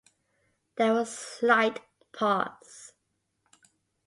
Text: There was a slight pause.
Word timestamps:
There 0.77 0.93
was 0.95 1.09
a 1.11 1.15
slight 1.15 1.81
pause. 2.11 2.93